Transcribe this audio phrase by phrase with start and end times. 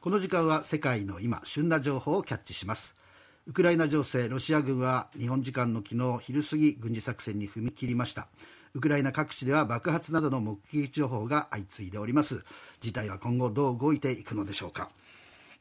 [0.00, 2.94] この時間は世界の今旬な情報をキャッチします。
[3.46, 8.26] ウクライナ情勢ロシア軍は日本時間の昨日昼過ぎ軍事作戦に踏み切りました。
[8.72, 12.42] ウクライナ各地では爆発などの目撃情報が相次いでおります。
[12.80, 14.88] 事態は今後どう動いていくのでしょうか。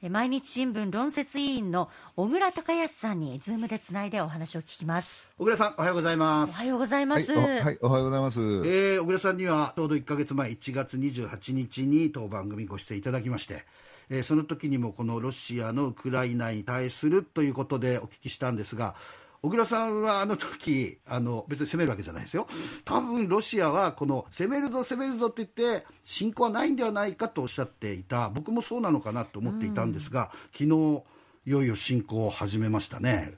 [0.09, 5.29] 毎日新聞論説委員の小倉隆康さんにズームでつないでお話を聞きます。
[5.37, 6.51] 小倉さんおはようございます。
[6.51, 13.65] おはようございます、はい、はい、おはようございます、えー、小倉さんにはちょうど1か月前1月28日に当番組ご出演いただきまして
[14.09, 18.95] えー、その時にもこのロシアのウクライナに対するということでお聞きしたんですが
[19.41, 22.45] 小倉さんはあの時あの別に攻めるわけじゃないですよ、
[22.83, 31.03] 多分ロシアはこの攻めるぞ、攻めるぞって言って侵攻はないんではないかとおっしゃっていた僕もそうなのかなと思っていたんですが、うん、昨日
[31.45, 33.35] いよいよ侵攻を始めましたね。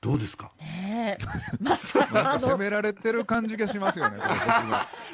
[0.00, 0.50] どうですか？
[0.58, 1.16] ね
[1.60, 4.18] まさか攻められてる感じがしますよね。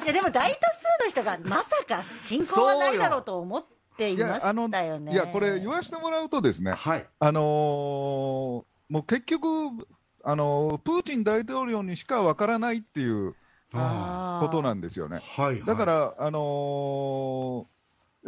[0.02, 5.12] いやでも大多数の人がまさか侵攻はないだろうと思っていましたよね。
[5.12, 6.73] いやこれ言わせてもらうとですね。
[6.73, 8.66] はい、あのー、も
[9.01, 9.46] う結局
[10.24, 13.35] あのプーチン大統領にしかわからないっていう
[13.73, 15.21] ことなんですよね。
[15.37, 17.66] はいはい、だから、あのー、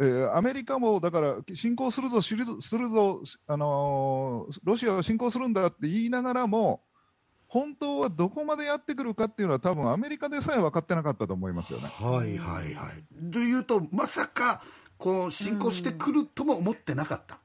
[0.01, 2.45] えー、アメリカもだから侵攻するぞ、する
[2.89, 6.81] ぞ、あのー、ロシアは侵攻するんだって言いながらも、
[7.47, 11.87] 本当はどこまでやってくるかっていうのは、多分アメリカでさえ分かってなかったと思いますよね。
[11.87, 13.31] はいはいはい。
[13.31, 14.61] というと、まさか、
[14.97, 17.39] この侵攻してくるとも思ってなかった。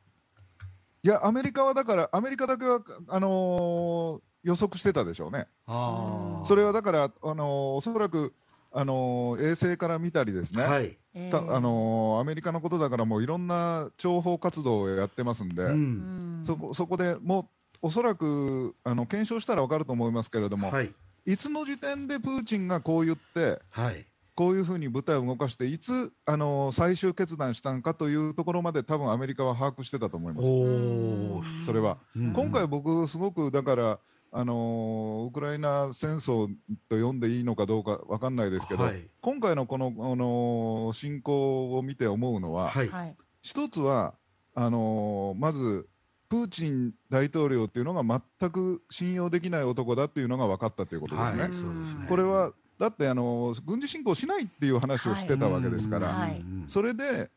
[1.03, 5.47] いや、アメリカはだから、アメリカだけはあのー予測してたでしょうね。
[5.67, 8.35] それはだから、あのおそらく
[8.73, 10.97] あの衛星から見たりですね、はい、
[11.31, 17.51] たあのアメリカのことだからもういろんな諜報活動をやってますんで、うん、そこそこでも
[17.83, 20.95] うおそらくあの検証したら分かると思いますけれども、はい、
[21.27, 31.99] いつの時点でプーチンがこう言って、はい、こういうふうに部隊を動かして、いつあの最終決断したんかというところまで、多分アメリカは把握してたと思います、それは。
[32.15, 33.99] 今回、僕、すごくだから
[34.33, 36.49] あのウクライナ戦争
[36.89, 44.15] と呼んでいいのかどうか分かんないですけど、はい、今回のこの、あの侵攻を見て思うのは、はい、一つは
[44.55, 45.89] あのまず
[46.29, 51.43] プーチン大統領っていうのが全く信用できない男だっていうのが分かったということですね。
[51.43, 52.07] はい、すね。
[52.09, 56.31] これはだってあの軍事侵攻しないっていう話をしてたわけですから、
[56.67, 57.31] それで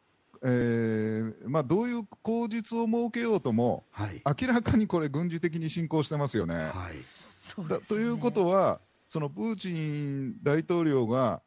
[0.46, 6.56] えーまあ、どういう口実を設けようとも、はい、明らかにこれ、軍事的に侵攻してますよね。
[6.56, 7.80] はい、ね。
[7.88, 11.42] ということは、そのプーチン大統領が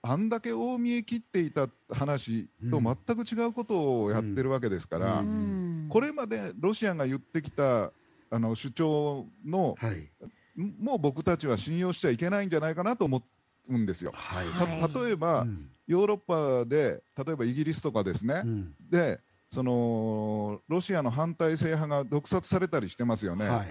[0.00, 7.92] あんだけ大見え切っていた話と全く違うことをやってるわけですから、うん、これまでロシアが言ってきた
[8.30, 10.08] あの主張の、はい、
[10.56, 13.18] もう僕たちは信用しちゃいけないんじゃないかなと思
[13.68, 14.12] うんですよ。
[14.14, 15.70] はい、例えば、うん。
[15.88, 19.18] ヨーロッパで例えばイギリスとかですね、うん、で
[19.50, 23.68] そのロシアの反体制派が毒殺されたりしてますよね、はい、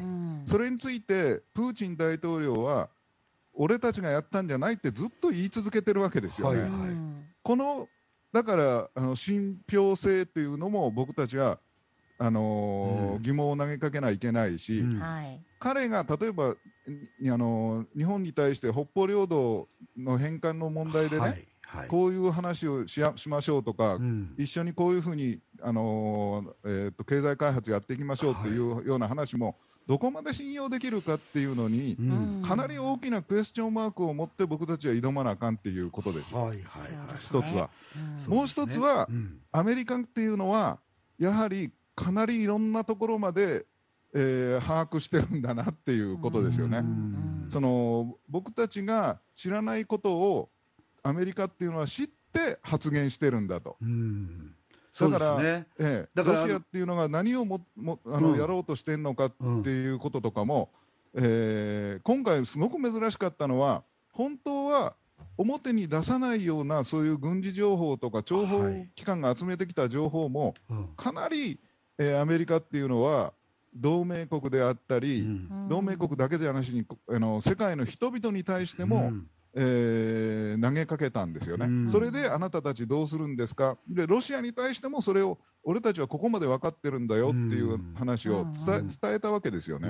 [0.50, 2.90] それについてプーチン大統領は
[3.54, 6.62] 俺たちがやったんじゃないってずっと言い続けてるわけですよね。
[6.62, 6.92] はいはい、
[7.44, 7.88] この
[8.34, 11.60] だからあの信憑性っていうのも僕たちは
[12.20, 15.02] あのーうん、疑問を投げかけないといけないし、うん、
[15.60, 16.56] 彼が例えば、あ
[17.20, 28.54] のー、日本に対して北方領土の返還の問題でね、はいはい、こういう話をししましょうとか、うん、一緒にこういうふうに、あのー、えーと、経済開発やっていきましょうってい。
[28.54, 36.64] うような話も、どこまで信用できるかっていうのに、うん、かなり大きなクエスチョンマークを持って僕たちは挑まなあかんっていうことです、はいはいはい、
[37.18, 37.70] 一つは。
[38.28, 39.08] うん、もう一つは、
[39.52, 40.80] アメリカっていうのは、
[41.18, 43.66] やはりかなりいろんなところまで
[44.14, 46.82] えー、把握してるんだなっていうことですよね。
[47.50, 50.50] その僕たちが知らないことを
[51.04, 53.78] アメリカっていうのは知って発言してるんだと。
[55.00, 55.68] だから、ね。
[55.78, 59.32] ええ、だからロシアっていうのが何をももあの、うん、やろうとしてるのかっ
[59.64, 60.72] ていうこととかも、
[61.14, 64.96] うん、えー、今回、すごく珍しかったのは、本当は
[65.38, 71.60] 表に出さないようなそういう軍事情報とか諜報機関が集めてきた情報も、はい、かなり、
[71.98, 73.34] えー、アメリカっていうのは
[73.74, 79.28] 同盟国であったり、うん、同盟国だけではなしにあの世界の人々に対しても、うん。
[79.60, 89.90] えー、投げかけたんですよね、うん、それであなたたちどうするんですか、でロシアに対してもそれを俺たちはここまで分かってるんだよっていう話を伝え,、伝えたわけですよね。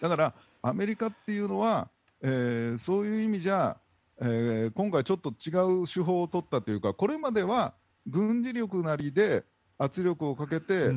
[0.00, 1.88] だからアメリカっていうのは、
[2.20, 3.76] えー、そういう意味じゃ、
[4.20, 7.74] えー、今回ちょっと違う手法を取ったというかこれまでは
[8.06, 9.44] 軍事力なりで
[9.78, 10.90] 圧力をかけて、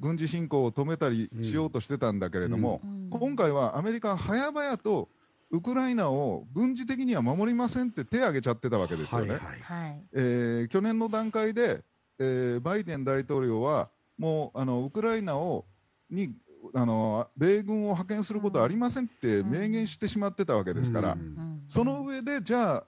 [0.00, 2.80] 軍事侵攻を止めたりしようとしてたんだけれども、
[3.10, 5.08] 今回はアメリカは早々と
[5.50, 9.32] ウクライナを軍事的には守りませんって手を挙げちゃってたわけですよね。
[9.32, 9.40] はい。
[9.60, 11.84] はい、えー、去年の段階で
[12.18, 15.66] えー、バイデン大統領はもうあのウクライナを
[16.10, 16.34] に
[16.74, 22.84] あの米軍を派遣することはありませんって明言してしまってたわけですから、うん、その上でじゃあ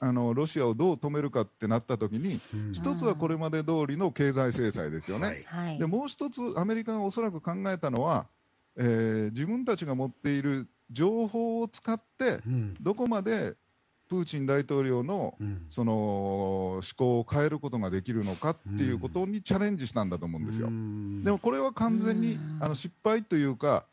[0.00, 8.26] あのロシアをどう止めるかってなったときに、うん、一つはこれまで通りの経済制裁ですよね、はい、でもう一つアメリカがおそらく考えたのは、
[8.76, 12.38] えー、自分たちが持っている情報を使って、
[12.80, 13.56] どこまで
[14.08, 15.36] プーチン大統領の,、
[15.68, 20.68] その思考を変えることができるのかっていうことにチャレンジしたんだと思うんですよ。
[20.68, 23.84] でもこれは完全にあの失敗というか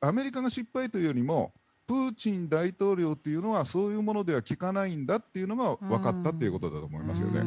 [0.00, 1.52] アメリカが失敗というよりも
[1.92, 7.42] プーチン大統領というのはそういうものでは効かないんだっていうのが分かったっていうことだと思いますよね。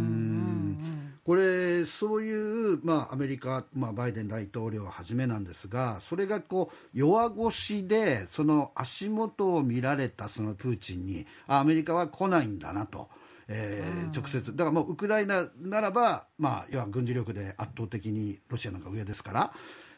[1.26, 13.10] これ、そういう、まあ、アメリカ、まあ、バイデン大統領はじめなんですが、それがこう弱腰で、その足元を見られたそのプーチンに、アメリカは来ないんだなと。
[13.48, 19.54] えー、直接、だからもうウクライナならば、まあ、要は軍事力で圧倒的にロシアなんか上ですから、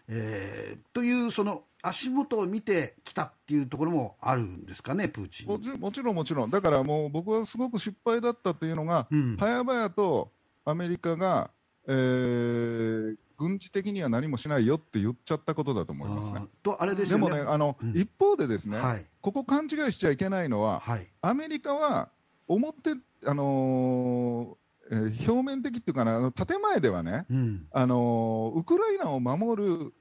[0.07, 5.47] えー、というその足元を見てきたっていうところもあるんですかね、プーチン。
[5.47, 10.31] もちろん、もちろん、だからもう僕はすごく失敗だったというのが、うん、早々と
[10.65, 11.49] アメリカが、
[11.87, 16.41] えー、軍事的には何もしないよって言っちゃったことだと思いますね。
[16.61, 22.09] とあれですね、でもねあの、うん、一方でですね、はい、ここ勘違いしちゃいけないのは、はい、アメリカは
[22.47, 22.91] 表、
[23.25, 29.93] あのー、えー、表面的っていうかな、建前ではね、うん、あのー、ウクライナを守る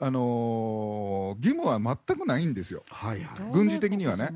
[0.00, 4.28] あのー、義務は全くないんですよ、はいはい、軍事的にはね、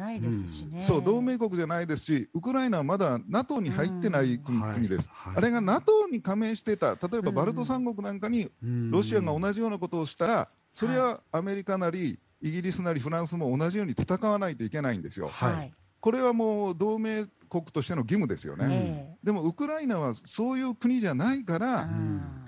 [0.78, 15.28] そう同盟国じゃないですし、ウクライナはまだ NATO に入ってない国,、国です、はいはい、あれが NATO に加盟してた、例えばバルト三国なんかにロシアが同じようなことをしたら、それはアメリカなり、イギリスなりフランスも同じように戦わないといけないんですよ。
[15.28, 21.88] はい、これはもう同盟国としての義務ですよね、えー、でもウクライナはそういう国じゃないから、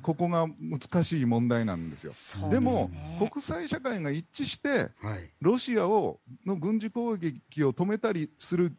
[0.03, 2.13] ここが難しい問題なんですよ。
[2.49, 4.91] でも、国際社会が一致して、
[5.41, 8.73] ロシアをの軍事攻撃を止めたりする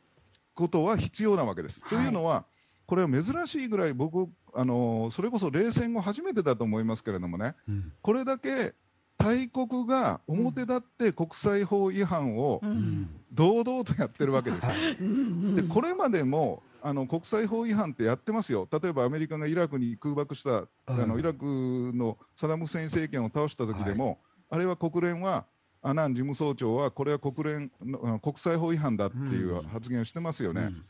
[0.54, 1.82] ことは必要なわけです。
[1.84, 2.46] はい、というのは、
[2.86, 8.74] これは珍しいぐらい僕、あのそれこそ冷戦後初めてだと思いますけれどもね、うん、これだけ
[9.18, 12.60] 大国が表立って国際法違反を
[13.32, 14.74] 堂々とやってるわけですよ。
[15.56, 24.18] でこれまでもあの国際法違反ってやってますよ、例えばアメリカがイラクに空爆した、あのイラクのサダム・フセイン政権を倒した時でも、はい、
[24.52, 25.46] あれは国連は、
[25.84, 27.72] アナン事務総長は、これは国連
[28.22, 30.62] 国際法違反だっていう発言をしてますよね。
[30.62, 30.86] うん、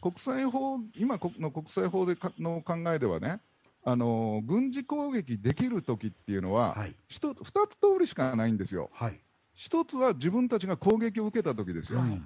[0.00, 3.40] 国際法今の国際法での考えではね、
[3.84, 8.90] あの軍事攻撃できる時っていうのは、はい、2つ通りしかないんですよ。
[8.92, 9.20] はい、
[9.56, 12.00] 1つは自分たちが攻撃を受けた時ですよ。
[12.00, 12.22] はい、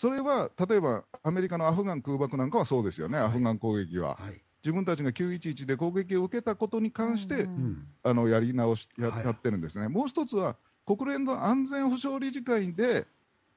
[0.00, 4.18] それは例えばアメリカのアフガン空爆なんかはそうですよね、アフガン攻撃は。
[4.64, 9.88] 自分たちが911で攻撃を受けたことに関して、うん、あのやり直しや,、やってるんですね。
[9.88, 10.56] もう1つは
[10.86, 13.06] 国連の安全保障理事会で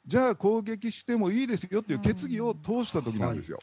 [0.06, 3.60] じゃあ攻撃してもいいですよっていう決議を通した時なんですよ。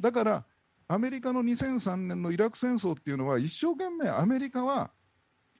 [0.00, 0.44] だから
[0.88, 4.90] アメリカの2003年のイラク戦争っていうのは一生懸命アメリカは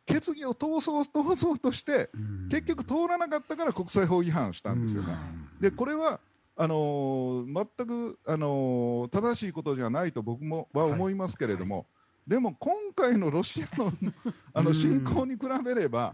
[0.06, 2.08] 決議を通そう通そうとして
[2.48, 5.14] 結局通らなかったから国際法違反したんですよね。
[5.60, 6.18] でこれは
[6.56, 11.84] あのー、全く、あのー、正しいことじゃないと僕もは思いますけれども、はい。
[11.84, 11.88] は
[12.28, 13.92] い、でも今回のロシアの
[14.52, 16.12] あの侵攻に比べれば、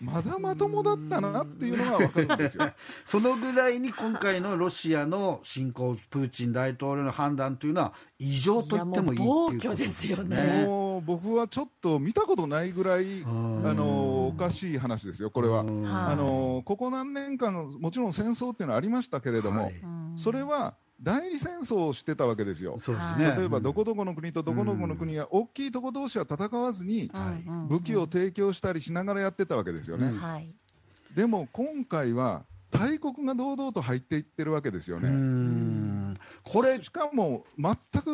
[0.00, 2.64] まだまともだったなっていうのが分かるんですよ
[3.04, 10.64] そのぐらいに今回のロシアの侵攻、プーチン大統領の判断というのは、異常と言ってもいいっていうことですよね。
[10.66, 15.60] もう僕はちょっと見たことないぐらい、あのおかしい話ですよ、これは。
[15.60, 19.74] あのここ何年間、もちろん戦争っていうのはありましたけれども、はい、
[20.16, 22.78] それは代理戦争をしてたわけですよ。
[22.78, 27.10] すね、例えばどこどこの国とどこどこの国が大きいとこ同士は戦わずに
[27.68, 30.54] 武器を提供したりしながらやってたわけですよね。
[31.14, 36.16] でも今回は大国が堂々と入っていってるわけですよね。
[36.44, 38.10] これしかも全く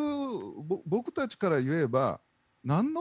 [0.87, 2.21] 僕たちから言えば
[2.67, 3.01] 何の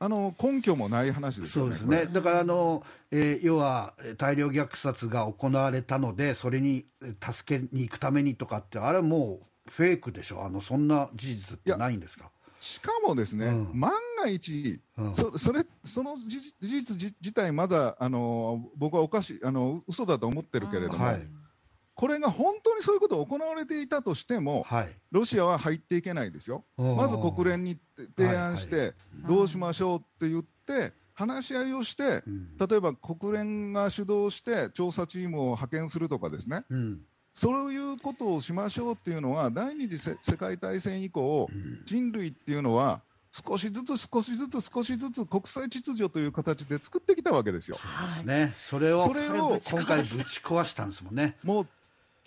[0.00, 1.76] あの根拠もない話ですよね。
[1.76, 2.12] そうですね。
[2.12, 6.84] だからあの、えー、要は大量虐殺が行われたのでそれに
[7.22, 10.44] 助けに行くためにとかってあれはもうフェイクでしょ。
[10.44, 12.30] あのそんな事実ってないんですか？
[12.60, 21.04] しかもですね、うん、万が一、うん、そそれその事実自体まだあの僕はおかしいあの嘘だと思ってるけれども。
[21.04, 21.26] はい
[21.94, 27.78] これが本当にそういうことが行われていたとしても、はい、ロシアは入っていけないですよ、まず国連に
[28.16, 28.94] 提案して、
[29.28, 32.24] どうしましょうって言って、話し合いをして、
[32.68, 37.00] 例えば国連が主導して調査チームを派遣するとかですね、うん、
[37.32, 41.48] そういうことをしましょうっていうのは、第二次世界大戦以降、
[41.84, 43.00] 人類っていうのは、
[43.46, 47.76] 少しずつ少しずつ少しずつ国際秩序という形で作ってきたわけですよ。
[47.76, 48.54] そうですね。
[48.68, 51.36] それをそれを今回ぶち壊したんですもんね。
[51.42, 51.68] もう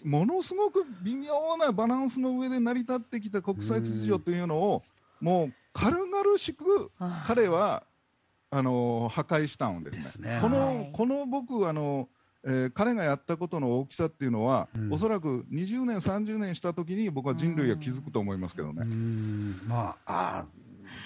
[0.03, 4.83] ものすごく微妙なバランスの上で成り立ってきた国際秩序というのを
[5.19, 6.91] もう軽々しく
[7.25, 7.83] 彼は
[8.49, 10.03] あの破壊したんですね。
[10.03, 10.39] すね。
[10.41, 12.09] この、はい、この僕あの
[12.49, 18.85] えー、彼がやったことの大きさっていうのは、うん、おそらく20年、30年したときに僕は人類は気づくと思いますけどね。
[19.67, 20.45] まああ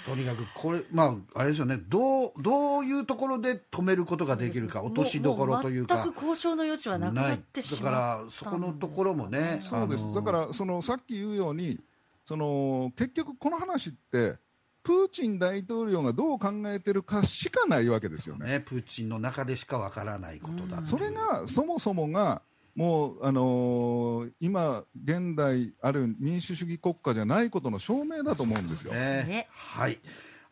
[0.06, 1.80] とにかくこれ、まあ、あれですよね。
[1.88, 11.80] どう、どういうところで止めることができるか、落としどころというか、全く交渉の余地はなくなってしまだから、そこのところもね、そうです、だからそのさっき言うように、
[12.26, 14.38] その結局、この話って、
[14.84, 18.46] プーチン大統領がどう考えてるかしかないわけですよね。
[18.48, 22.42] ねプーチンの中でしかわからないことだそれがそもそもが
[22.76, 28.94] もう、あのー、今、現代ある民主主義国家じゃないことの証明だと思うんですよ。
[28.94, 30.00] ね、はい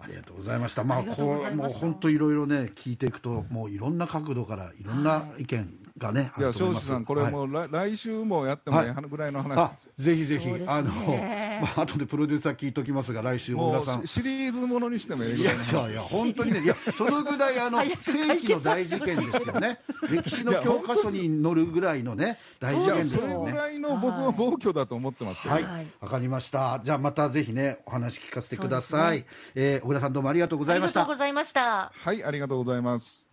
[0.01, 0.85] ありがとうございました。
[0.85, 9.91] まあ、こう、もう本当いろいろね、聞いていくと、もういろんな角度から、いろんな意見がね、いや、庄司さん、これもう、はい、来週もやってもいいぐらいの話ですよ。
[9.97, 10.91] ぜひぜひ、あの、
[11.61, 14.07] まあ、後でプロデューサー聞いときますが、来週、小倉さん。
[14.07, 19.79] シリーズものにしてもいいいや、いや、本当にね、いや、そのぐらい、あの、世紀の大事件ですよね。
[20.09, 23.33] 歴史の教科書に載るぐらいのね、大事件ですよね。
[23.33, 25.55] それぐらいの僕は暴挙だと思ってますけど。
[25.55, 26.79] はい、わかりました。
[26.83, 29.25] じゃあ、またぜひね、お話聞かせてください。
[29.55, 31.01] え小倉さん、どうもありがとうございました。
[31.01, 31.91] ありがとうございました。
[31.93, 33.27] はい、ありがとうございます。